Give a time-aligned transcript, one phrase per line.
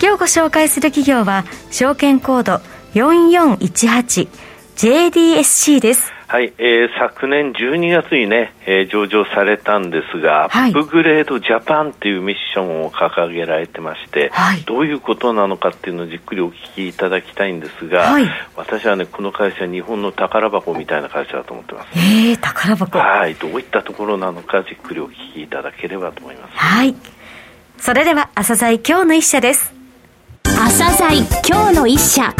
[0.00, 2.60] 今日ご紹介する企業は証券コード
[2.94, 21.90] 4418JDSC ですはい、えー、昨年12月にね、えー、上場されたんですが、はい、アップグレードジャパンっていうミッションを掲げられてまして、はい、どういうことなのかっていうのをじっくりお聞きいただきたいんですが、はい、私はね、この会社、日本の宝箱みたいな会社だと思ってます。
[21.94, 26.56] えー、宝箱はい、どういったところなのか、じっくりお聞きいただければと思います。
[26.56, 26.96] はい。
[27.76, 29.83] それでは、朝鮮今日の一社です。
[30.56, 32.34] 朝鮮今日の一社。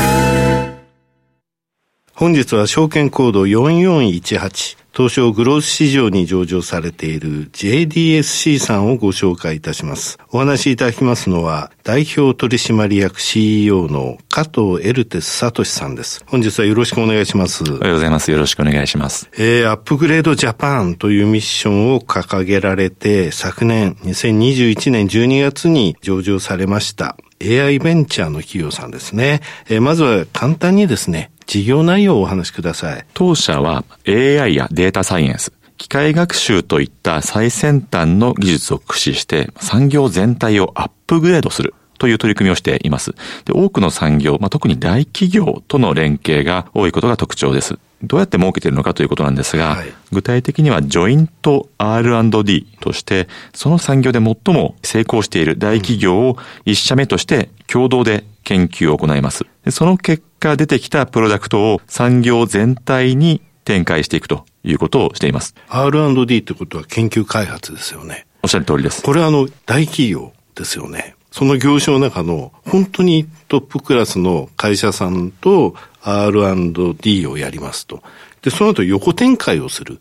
[2.14, 10.18] 本日は証券コード4418東証グロース市場に上場されている JDSC さんをご紹介いたします。
[10.30, 16.24] お話しいただきますのは代表取締役 CEO の加藤エルテスサトシさんです。
[16.28, 17.64] 本日はよろしくお願いします。
[17.64, 18.30] おはようございます。
[18.30, 19.28] よろしくお願いします。
[19.36, 29.40] えー、アップグレードジャパンというミッションを掲げられて昨年2021年12月に上場されました AI ベンチャーの企業さんですね。
[29.68, 33.04] えー、まずは簡単にですね、事業内容をお話しください。
[33.14, 41.74] 当社は AI やデータサイエンス、機械学習といった最先端の技術を駆使して産業全体をアップグレードする。
[41.96, 43.14] という取り組みをしています。
[43.44, 47.78] で多くの産業、まあ、特に大企業との連携が多いことが特徴です。
[48.06, 59.44] どうやって儲けているのかということなんですが、はい、具体的にはジョイント R&D として、その産業で最も成功している大企業を一社目として共同で研究を行います。
[59.70, 65.54] その結果出てきたプロダクトを産業全体に展開していくということをしています。
[65.68, 68.26] R&D ってことは研究開発ですよね。
[68.42, 69.02] おっしゃる通りです。
[69.02, 71.16] これはあの、大企業ですよね。
[71.34, 75.74] その業種の中の本当にトップクラスの会社さんと
[76.04, 78.02] R&D をやりますと。
[78.42, 80.00] で、その後横展開をする。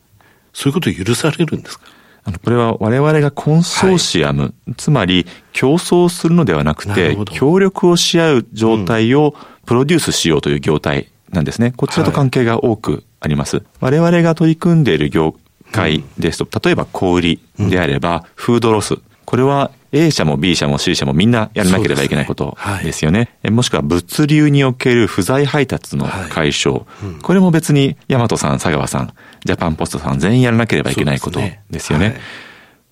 [0.53, 1.86] そういうこと許されるんですか？
[2.25, 11.74] あの、これは我々がコンソーシアム、はい、つまり競争するのではなくて、協力をし合う状態をプロデュースしようという業態なんですね。
[11.75, 13.58] こちらと関係が多くあります。
[13.58, 15.35] はい、我々が取り組んでいる業
[15.72, 18.97] 界ですと、例えば小売りであれば、フードロス。
[19.33, 23.19] これは A 社も B 社も C 社もみんなやらなければいけないことですよね。
[23.21, 26.81] ねはい、もしくは物流における不在配達の解消。
[26.81, 27.05] はい。
[27.07, 31.39] うん、これも別にヤマトさん、佐川さん、ジャパンポストさん全員やらなければいけないこと
[31.72, 32.22] ですよね。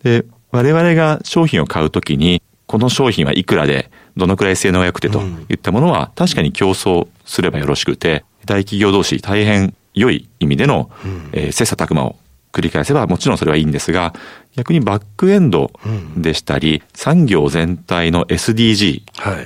[0.02, 0.26] で、ね。
[0.52, 10.90] はい、我々が商品を買うときに、この商品はいくらで、どのくらい性能が良くてといったものは確かに競争すればよろしくて、大企業同士大変良い意味での、
[11.34, 12.16] えー、切磋琢磨を
[12.52, 14.14] 繰り返せばもちろんそれはいいんですが、
[14.56, 15.72] 逆にバックエンド
[16.18, 19.04] でしたり、うん、産業全体の SDG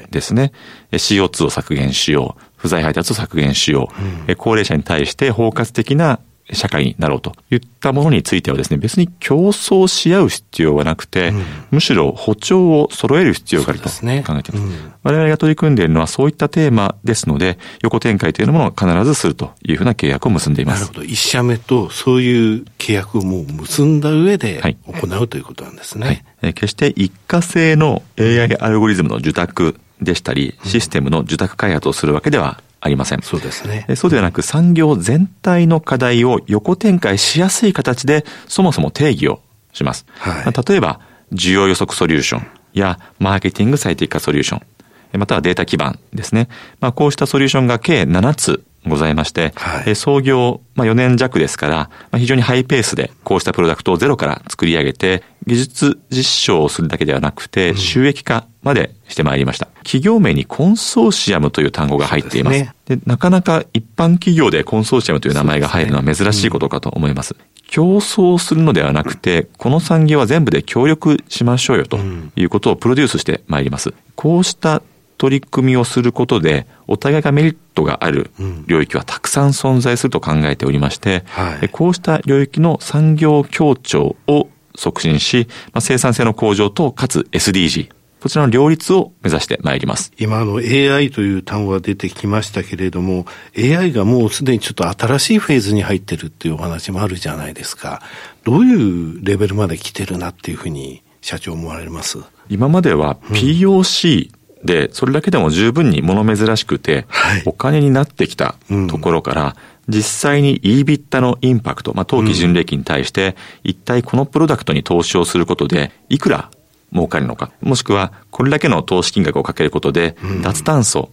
[0.09, 0.51] ですね、はい、
[0.93, 3.89] CO2 を削減しよう、不在配達を削減しよ
[4.27, 6.19] う、うん、高齢者に対して包括的な
[6.53, 14.51] 社会になろうといったものについてはですね、別に競争し合う必要はなくて、うん、むしろ歩調を揃える必要があると考えています。
[14.51, 20.81] すねうん、我々が取り組んでいるのはそういったテーマですので、横展開というものを必ずするというふうな契約を結んでいます。
[20.81, 21.03] なるほど。
[21.03, 26.07] 一社目とそういう契約をもう結んだ上で行う、はい、ということなんですね。
[26.07, 33.22] はいえ決して一過性の AI アルゴリズムの受託でしたり、システムの受託開発をするわけではありません。
[33.23, 33.88] そうですね。
[33.96, 39.41] そうではなく産業全体の課題を横展開しやすい形でそもそも定義を
[39.73, 40.06] します。
[40.19, 41.00] はい、例えば、
[41.34, 46.47] 需要予測ソリューションやマーケティング最適化ソリューション、またはデータ基盤ですね。
[46.79, 51.75] まあ、こうしたソリューションが計7つございまして、はい、創業、まあ、4年弱ですから、
[52.12, 59.67] まあ、非常にハイペースでこうしたプロダクトをゼロから作り上げて、技術実証をするだけではなくて、収益化までしてまいりました。
[59.84, 62.59] 企業名にコンソーシアムという単語が入っています。
[62.85, 67.35] で、ね、なかなか一般企業でコンソーシアムという名前が入るのは珍しいことかと思います。
[67.67, 71.99] 競争するのではなくて、この産業は全部で協力しましょうよと
[72.35, 73.93] いうことをプロデュースしてまいります。
[74.16, 74.82] こうした
[75.17, 78.32] 取り組みをすることで、お互いがメリットがある
[78.67, 87.90] 領域はたくさん存在すると考えておりまして、はい、こうした領域の産業協調を促進し、まあ、生産性の向上と、かつ SDG、
[88.20, 90.12] こちらの両立を目指してまいります。
[90.17, 98.02] 今の AI という単語が出てきましたけれども、AI がもうすでにちょっと新しいフェーズに入ってるっていうお話もあるじゃないですか。
[98.44, 102.18] どういうレベルまで来てるなっていうふうに社長思われます？
[102.50, 104.32] 今までは POC
[104.66, 108.56] で、それだけでも十分に物珍しくて、はい、お金になってきた
[108.90, 109.56] ところから、
[109.88, 116.50] うん、実際に EBITDA のインパクト、まあ、当期純利益に対して、一体このプロダクトに投資をすることで、いくら
[116.91, 121.11] 儲かるのか、もしくはこれだけの投資金額をかけることで、脱炭素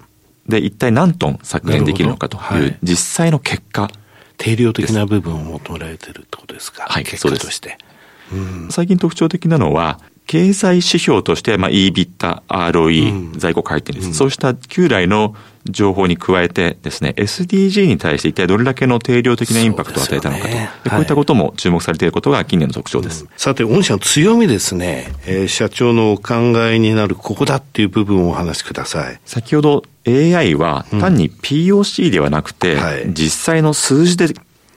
[0.48, 3.90] で一体何トン削減できるのかという実際の結果、
[4.38, 6.84] 定量的な部分を求められてるってことですか？
[6.88, 7.78] はい、結果として。
[8.70, 15.34] 最近特徴的なのは、経済指標として、まあ、EBITDA、ROE、在庫回転です、うん、そうした旧来の
[15.64, 23.24] 情報に加えてですね、SDG に対して一体どれだけの定量的なインパクトを与えたのかと、ね、こういったことも注目されていることが近年の特徴です。
[23.24, 26.34] うん、さて、御社の強みですね、えー、社長のお考
[26.68, 29.20] えになるここだっていう部分をお話しください。
[29.24, 34.26] 先ほど AI は単に POC ではなくて、うんはい、実際の数字で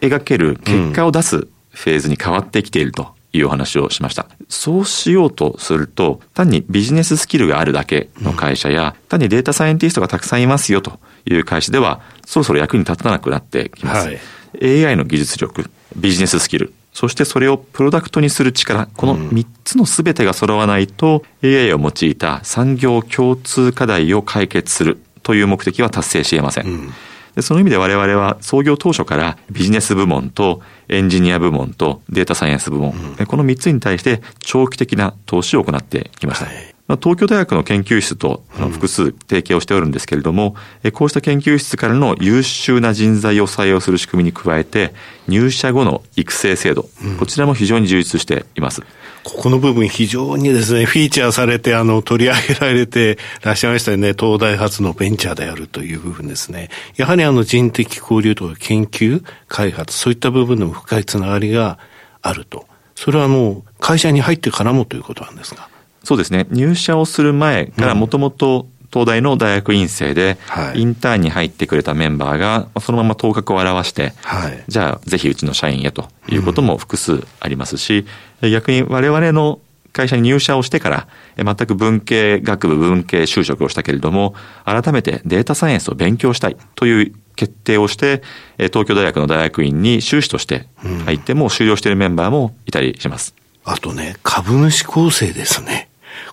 [0.02, 4.28] 描ける結果を出すフェーズに変わってきているというお話をしました。
[4.50, 14.08] そうしようとすると、単にビジネススキルがあるだけの会社や、単にデータサイエンティストがたくさんいますよという会社では、そろそろ役に立たなくなってきます。
[14.08, 26.66] はい、AI の技術力、ビジネススキル、そしてそれをプロダクトにする力、この3つの全てが揃わないと、AI を用いた産業共通課題を解決するという目的は達成し得ません。
[26.68, 26.94] うん
[27.36, 36.46] でその意味で我々は創業当初からビジネス部門とエンジニア部門とデータサイエンス部門、うん、この3つに対して長期的な投資を行ってきました。
[36.46, 44.94] はい東京大学の研究室と複数提携をしておるんですけれども、うん、こうした研究室からの優秀な人材を採用する仕組みに加えて、
[45.28, 48.84] 入社後の育成制度、うん、こちらも非常に充実しています。
[49.24, 54.14] ここの部分非常にですね、フィーチャーされて、あの、取り上げられてらっしゃいましたよね。
[54.14, 56.70] 東大発のベンチャーであるという部分ですね。
[56.96, 61.80] やはりあの人的交流とか研究、開発、そういった部分でも深いつながりが
[62.22, 62.68] あると。
[62.94, 65.70] それはもう会社に入ってからもということなんですか
[66.06, 66.48] そうですね。
[66.52, 70.38] 入社をする前からもともと東大の大学院生で、
[70.76, 78.06] インターンに入ってくれたメンバーが、そのまま頭角を現して、はい、じゃあぜひうちの社員へということも複数ありますし、
[78.42, 79.60] 逆に我々の
[79.92, 81.08] 会社に入社をしてから、
[81.38, 88.22] 全く文系学部文系就職をしたけれども、改めてデータサイエンスを勉強したいという決定をして、
[88.58, 90.68] 東京大学の大学院に修士として
[91.06, 93.36] 入っても修了しているメンバーもいたりします。
[93.66, 95.85] あとね、株主構成ですね。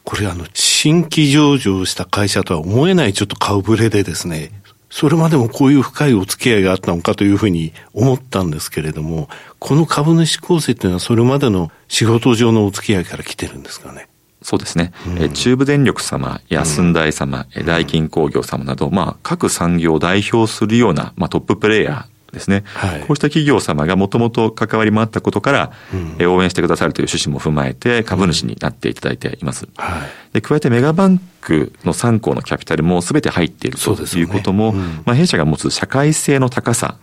[0.05, 4.51] これあの、新規上場した会社とは思えないちょっと顔ぶれでですね、
[4.91, 9.29] それまでもこういう深いお付き合いがあったのかというふうに思ったんですけれども、
[9.59, 14.09] この株主構成っていうのはそれまでの仕事上のお付き合いから来てるんですかね？
[14.43, 14.93] そうですね。
[15.07, 22.65] うん、中部電力様や寸大様、うん、大金工業様など、まあ、各産業を代表するような、まあ、トッププレイヤーですね。
[22.67, 25.73] はい、こうした企業様がもともと関わりもあったことから、
[26.19, 29.67] うん、応援してくださるという趣旨も踏まえて株主になっていただいています。
[29.67, 36.97] うんはい、で加えてメガバンクの3校のキャピタルも全て入っているということも、ねうん、まあ、弊社が持つ社会性の高さ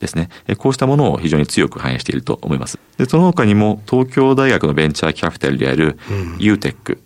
[0.00, 2.78] ですね、うん、こうしたものを非常に強く反映していると思います。
[2.98, 5.98] でその他にも東京大学のベンチャーキャピタルである
[6.38, 6.98] UTEC、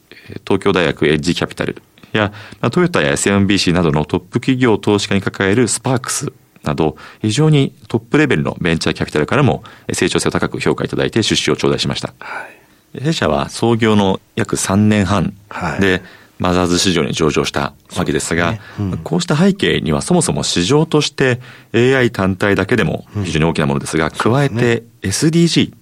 [0.44, 1.82] 東京大学エッジキャピタル
[2.12, 6.32] や、まあ、トヨタや SMBC などのトップ企業投資家に抱えるスパークス
[6.62, 12.14] など、非常にトップレベルのベンチャーキャピタルからも成長性を高く評価いただいて出資を頂戴しました。
[12.18, 12.46] は
[12.94, 15.34] い、弊社は創業の約3年半
[15.80, 16.02] で、はい、
[16.38, 18.88] マザーズ市場に上場したわけですが、すね。
[18.92, 21.40] うん、こうした背景にはそもそも市場として
[21.74, 25.72] AI 単体だけでも非常に大きなものですが、うん、加えて SDG、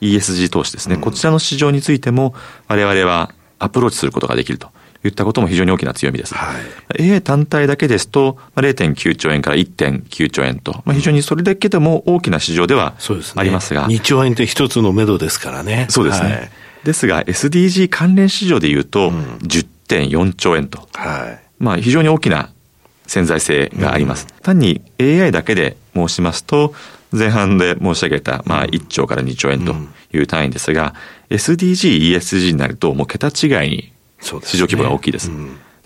[0.00, 2.34] ESG 投資ですね、うん、こちらの市場についても
[2.68, 4.70] 我々はアプローチすることができると
[5.06, 6.34] いったことも非常に大きな強みです。
[6.34, 6.54] は
[6.98, 12.94] い、AI 単体だけですと、0.9兆円から1.9兆円と、まあ、非常にそれだけでも大きな市場では
[13.36, 13.84] ありますが。
[13.84, 15.86] すね、2兆円って一つの目処ですからね。
[15.90, 16.30] そうですね。
[16.30, 16.50] はい、
[16.84, 20.88] ですが、SDG 関連市場でいうと、10.4兆円と。
[20.94, 22.50] はい、まあ、非常に大きな
[23.06, 24.26] 潜在性があります。
[24.30, 26.74] うん、単に AI だけで申しますと、
[27.12, 29.74] 前半で申し上げた、まあ、1兆から2兆円と
[30.12, 30.94] いう単位ですが、
[31.30, 33.92] うん、SDG、ESG になると、もう桁違いに
[34.42, 35.30] 市場規模が大きいです。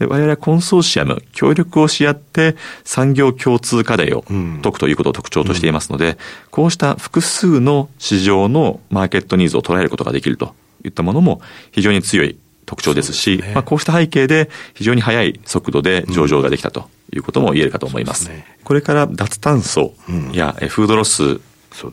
[0.01, 4.25] で我々はコンソーシアム、協力をし合って産業共通課題を
[4.63, 6.17] 解くということを特徴としていますので、
[6.51, 10.55] こうした複数の市場のマーケットニーズを捉えることができると
[10.85, 18.31] いったものも非常に強い特徴ですし、すね、まあ、こうした背景で非常に速い速度で上場ができたということも言えるかと思います。
[18.31, 19.93] うんすね、これから脱炭素
[20.33, 21.41] やフードロス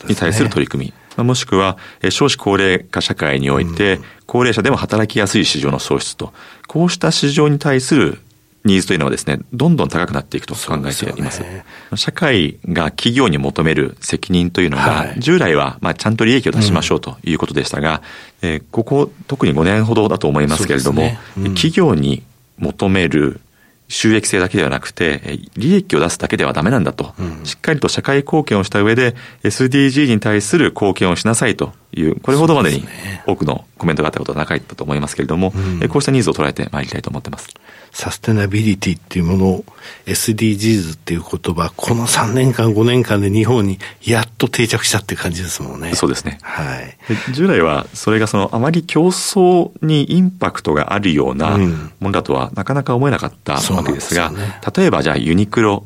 [0.07, 1.77] に対する取り組み、もしくは
[2.09, 6.33] 少子高齢化社会において、高齢者でも働きやすい市場の創出と、
[6.67, 8.19] こうした市場に対する
[8.65, 11.37] ニーズというのはですね、どんどん高くなっていくと考えています。
[11.37, 18.01] すね、社会が企業に求める責任というのが、従来はまあちゃんと利益を出しましょうということでしたが、
[18.41, 21.19] うん、えここ特に5年ほどだと思いますけれども、ね。
[21.37, 22.23] うん、企業に
[22.57, 23.39] 求める
[23.87, 32.83] 収益性だけではなくて、利益を出すだけではダメなんだと、うん、しっかりと社会貢献をした上で、SDG に対する貢献をしなさいという、これほどまでに
[33.25, 37.49] 多くのコメントがあったことはなかったと思いますけれども、うん、こうしたニーズを捉えてまいりたいと思ってます。
[37.91, 39.63] サステナビリティっていうもの、
[40.05, 45.95] SDGs っていう言葉、この3年間、5年間で日本にやっと定着したっていう感じですもんね。
[45.95, 46.37] そうですね。
[46.41, 46.97] はい。
[47.33, 51.67] 従来はそれがそのあまり競争にインパクトがあるようなも
[52.01, 55.85] のだとはなかなか思えなかったわけですが、すね、例えばじゃあユニクロ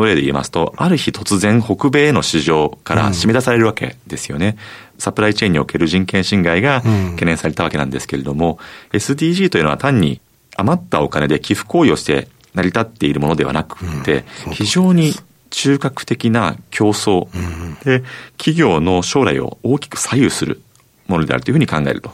[0.00, 4.56] の例で言いますと、ある日突然北米への市場から締め出されるわけですよね。
[4.94, 8.58] うん、サプライチェーンにおける人権侵害が懸念されたわけなんですけれども、
[8.92, 10.20] うん、SDG というのは単に
[10.56, 15.12] 余ったお金で寄付行為をして成り立っているものではなくて、うん、非常に
[15.50, 17.28] 中核的な競争
[17.84, 18.02] で、
[18.36, 20.60] 企業の将来を大きく左右する
[21.06, 22.12] ものであるというふうに考えると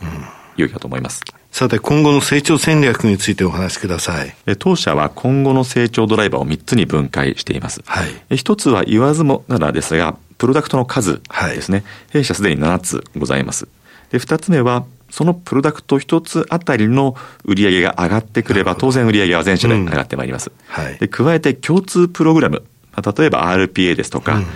[0.56, 1.22] いうかと思います。
[1.54, 4.34] さて、今後の成長戦略についてお話しください。
[4.58, 7.80] 当社は今後の成長ドライバーを3つに分解しています。
[7.86, 11.20] はい、1つは言わずもがなですが、プロダクトの数
[11.54, 11.78] ですね。
[11.78, 11.84] はい、
[12.14, 13.68] 弊社すでに7つございます。
[14.10, 20.50] で、2つ目は、そのプロダクト1つあたりの売上が上がってくれば、当然売上は全社で上がってまいります。
[20.50, 22.64] うんはい、で加えて共通プログラム、
[23.16, 24.46] 例えば RPA ですとか、うん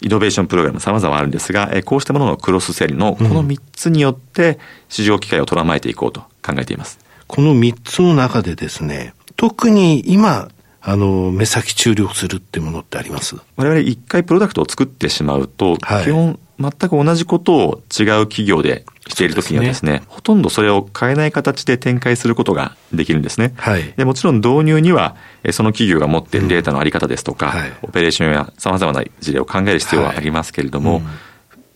[0.00, 6.98] イノベーションプログラム様々あるんですが、こうしたもののクロスセルのこの3つによって市場機会を捉まえていこうと考えています。
[7.26, 10.48] この3つの中でですね、特に今、
[10.80, 13.36] あの、目先注力するっていうものってあります？
[13.56, 20.06] 我々一回プロダクトを作ってしまうと、はい、基本全く同じことを違う企業でしているときにはですね、すね。
[20.08, 23.54] ほとんどそれを変えない形で展開することができるんですね。
[23.56, 25.14] はい、でもちろん導入には、
[25.52, 31.08] その企業が持っているデータのあり方ですとか、うんはい、オペレーションや様々な事例を考える必要はありますけれども、はいうん、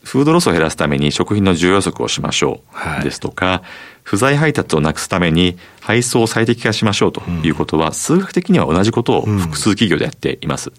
[0.02, 2.60] フードロスを減らすために食品の重要測をしましょ
[3.00, 3.62] うですとか、
[4.02, 10.72] 不在配達をなくすために配送を最適化しましょうということは、数学的には同じことを複数企業でやっています。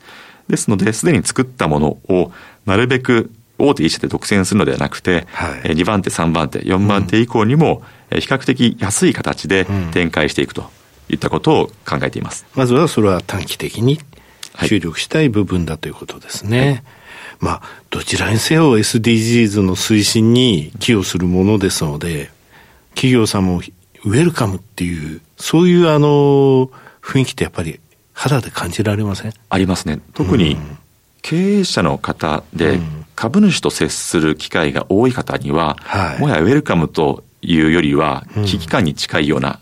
[0.49, 2.33] ですので、すでに作ったものを
[2.65, 3.31] なるべく
[3.67, 10.69] 大手1社で独占するのではなくて、はい、2番手、3番手、4番手以降にも、比較的安い形で展開していくと
[11.09, 12.45] いったことを考えています。
[12.55, 13.99] まずはそれは短期的に
[14.67, 16.59] 注力したい部分だということですね。
[16.59, 16.83] はい。
[17.39, 22.29] まあ、どちらにせよ SDGs の推進に寄与するものですので、
[22.95, 23.61] 企業さんも
[24.05, 26.69] ウェルカムっていう、そういうあの、
[27.01, 27.79] 雰囲気ってやっぱり
[28.13, 29.33] 肌で感じられません？
[29.49, 29.99] ありますね。
[30.13, 30.57] 特に
[31.21, 32.79] 経営者の方で、
[33.23, 39.61] 株主と接する機会が多い方には、はい、もはやウェルカムというよりは、危機感に近いような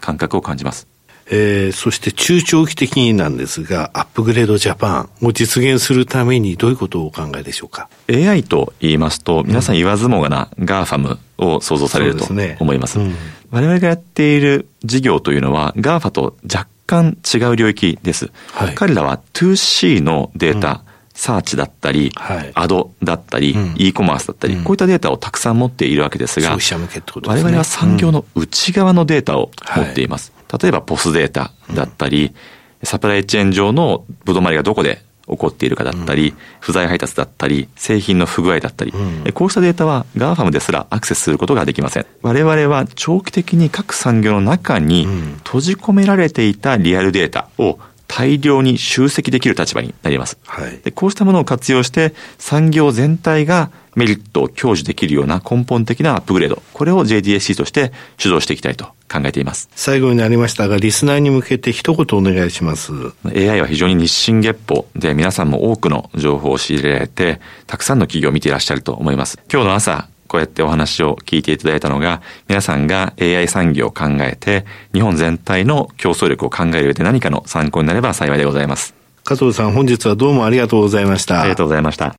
[0.00, 0.88] 感覚を感じます。
[1.26, 12.24] えー、そして中長期的になんですが、 UPGRADE JAPAN を実現するためにどういうことをお考えでしょうか ?AI と言いますと、皆さん言わずもがな、 GAFAM を想像されると
[12.58, 12.94] 思います。
[12.94, 13.14] すねうん、
[13.50, 18.30] 我々がやっている事業というのは、 GAFA と若干違う領域です。
[18.52, 27.44] はい、彼らは 2C のデータ、うんサーチだったり、はい、アドだったり、うん、e コマースだったり、うん、こういったデータをたくさん持っているわけですが、消費者向けってことですね。
[27.44, 30.32] 我々は産業の内側のデータを持っています。
[30.48, 32.34] はい、例えば、 POS データだったり、
[32.82, 38.92] サプライチェーン上の歩留まりがどこで起こっているかだったり、不在配達だったり、製品の不具合だったり、
[39.32, 42.06] こうしたデータは GAFAM ですらアクセスすることができません。
[42.22, 45.06] 我々は長期的に各産業の中に
[45.44, 47.78] 閉じ込められていたリアルデータを
[48.16, 50.38] 大量に集積できる立場になります。
[50.46, 59.68] はい、でこうしたものを活用して産業全体がメリットを享受できるような根本的なアップグレード、これを JDSC として主導していきたいと考えています。
[59.74, 62.92] 最後になりましたが、リスナーに向けて一言お願いします。
[63.24, 69.40] AI は非常に日進月歩で皆さんも多くの情報を仕入れられて、たくさんの企業を見ていらっしゃると思います。
[69.52, 78.96] 今日の朝、こうやってお話を聞いていただいたのが、皆さんが AI 産業を考えて、日本全体の競争力を考える上で何かの参考になれば幸いでございます。
[79.22, 81.40] 加藤さん、本日はどうもありがとうございました。
[81.40, 82.16] ありがとうございました。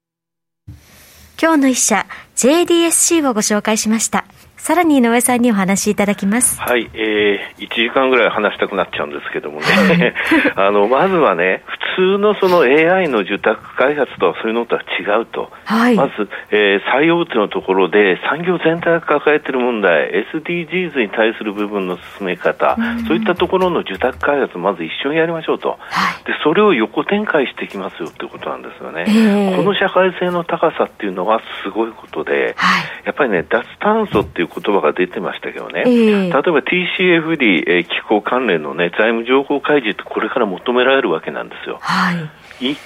[1.38, 2.05] 今日の一社、
[2.38, 4.24] JDSC をご紹介しました。
[4.65, 6.60] さらに井上さんにお話しいただきます。
[6.60, 10.15] はい、えー、1時間ぐらい話したくなっちゃうんですけどもね、
[10.57, 11.62] あの、まずはね、
[11.95, 15.51] 普通のその AI の受託開発とはそういうのとは違うと。
[15.65, 22.75] はい、まず、えー、採用物のところで産業全体が抱えている問題、SDGs に対する部分の進め方、
[23.07, 25.69] そういったところの受託開発まず一緒にやりましょうと。
[25.69, 29.05] はい、で、それを横展開していきますよということなんですよね。
[29.07, 41.79] えー、この社会性の高さっていうのはすごいことで、はい、やっぱりね、脱炭素っていう言葉が出てましたけどね、えー、例えば TCFD、えー、気候関連の、ね、財務情報開示ってこれから求められるわけなんですよ。
[41.81, 42.13] は
[42.59, 42.77] い、い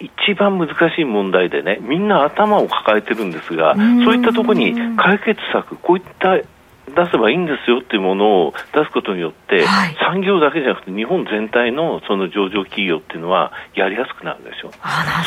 [0.00, 6.36] 一番難しい問題でね、みんな頭を抱えてるんですが、そういったところに解決策、こういった
[6.94, 14.72] 出せばいいんですよっていうものを出すことによって、はい、産業だけじゃなくて日本全体のその上場企業っていうのはやりやすくなるんですよ。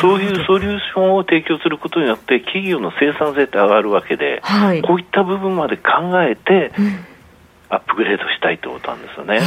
[0.02, 5.84] そういうソリューションを提供することによって企業の生産性って上がるわけで、はい、こういった部分まで考
[6.24, 7.17] えて、うん
[7.70, 9.42] アップグレードしたいってことなんですよね。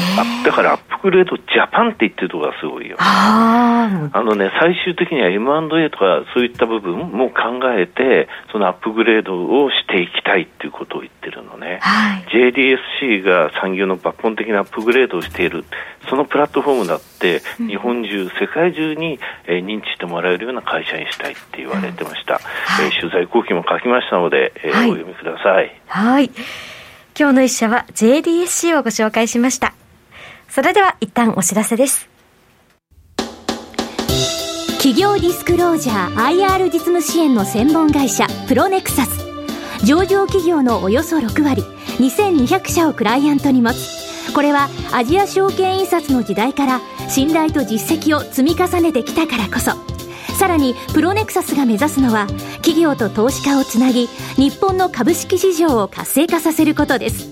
[0.45, 2.97] だからアップグレードジャパンって言ってるところがすごいよ。
[2.99, 11.79] あのね、最終的には M&A とかそういった部分も考えて、そのアップグレードをしていきたいっていうことを言ってるのね。
[11.81, 15.65] はい、JDSC が産業の抜本的なアップグレードをしている、
[16.09, 22.35] そのプラットフォームだって、日本中、世界中に、えー、認知してもらえるような会社にしたいって言われてました。
[22.35, 25.81] うんはい、えー、取材後期も書きましたので、えー、はい、お読みください。
[25.87, 26.31] はい
[27.21, 29.75] 今日の一社は JDSC をご紹介しました。
[30.49, 32.09] それでは一旦お知らせです。
[34.79, 39.23] 企業ディスクロージャー IR 実務支援の専門会社プロネクサス。
[39.85, 41.61] 上場企業のおよそ6割、
[41.99, 44.33] 2200社をクライアントに持つ。
[44.33, 50.00] これはアジア証券印刷の時代から信頼と実績を積み重ねてきたからこそ。
[50.41, 52.27] さらにプロネクサスが目指すのは
[52.63, 54.07] 企業と投資家をつなぎ
[54.37, 57.29] 日本の株式市場を活性化させることです。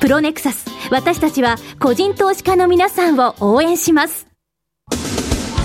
[0.00, 4.28] プロネクサス私たちは個人投資家の皆さんを応援します。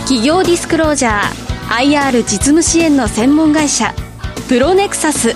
[0.06, 3.94] 企業ディスクロージャー IR 実務支援の専門会社
[4.50, 5.36] プロネクサス。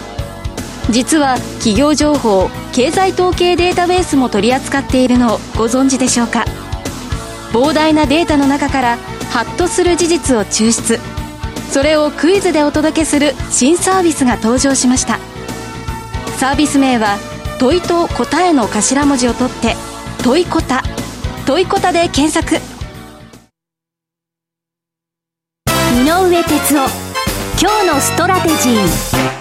[0.89, 6.45] 実は企業情報経済統計データベースも取り扱っているのをご存知でしょうか？
[7.51, 8.97] 膨大なデータの中から
[9.29, 10.99] ハッとする事実を抽出。
[11.71, 15.19] それをクイズでお届けする新サービスが登場しました。
[16.37, 17.17] サービス名は
[17.59, 19.75] 問いと答えの頭文字を取って
[20.23, 20.83] 問いこた。
[21.45, 22.55] 問いこたで検索。
[25.95, 26.89] 井上哲夫
[27.59, 29.36] 今日のストラテジー。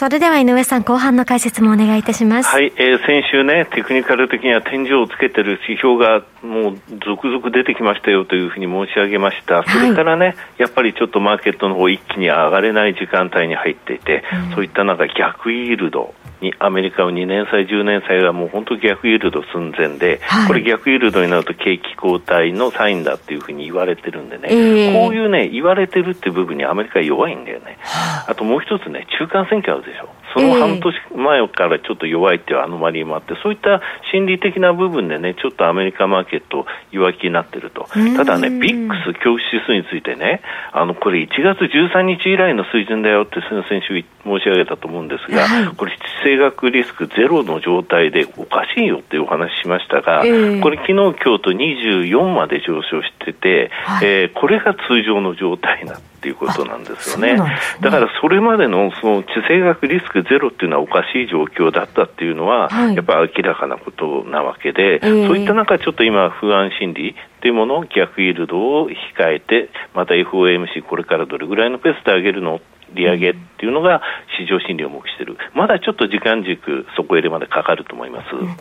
[0.00, 2.48] それでは井上さん、後半の解説もお願いいたします。
[2.48, 9.62] はい、えー、先週ね、テクニカル的には天井をつけてる指標がもう続々出てきましたよというふうに申し上げました。
[9.62, 16.19] それからね、はい、やっぱりちょっとマーケットの方一気に上がれない時間帯に入っていて、うん、そういった中逆イールド、に
[16.58, 27.78] アメリカの2年債、10年債はもう本当逆イールド寸前で、はい、これ逆イールドになると景気後退のサインだっていうふうに言われてるんでね、えー、こういうね、言われてるっていう部分にアメリカ弱いんだよね。
[28.26, 30.08] あともう一つね、中間選挙あるでしょ。
[30.34, 33.80] その半年前からちょっと弱いっていうアノマリーもあって、そういった
[34.12, 37.86] 心理的な部分でね、ちょっとアメリカマーケット弱気になってると。
[38.16, 57.34] ただね、ビックス恐怖指数についてね、あの、これ1月13日以来の水準だよって先週申し上げたと思うんですが、はい、これ地政学リスクゼロの状態でおかしいよっていうお話しましたが、えー、これ昨日今日と24まで上昇してて、はい、えー、これが通常の状態なっていうことなんですよね。
[57.34, 68.94] ねだからそれまでのその地政学リスクゼロっていうのはおかしい状況だったっていうのは、はい、やっぱり明らかなことなわけで、えー、そういった中ちょっと今不安心理っていうものを逆イールドを控
[69.32, 72.60] えて、また FOMC これからどれぐらいのペースで上げるの
[72.94, 74.02] 利上げっていうのが
[74.38, 75.36] 市場心理を目している。
[75.54, 78.34] まだちょっと時間軸、底入れまでかかると思います。
[78.34, 78.56] わ、うん、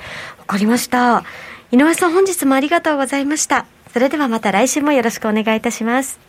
[0.45, 1.23] かりました。
[1.71, 3.65] 井上さん、本日もありがとうございました。
[3.91, 6.28] それではまた来週もよろしくお願いいたします。